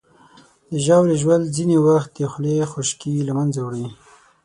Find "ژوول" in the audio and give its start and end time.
1.21-1.43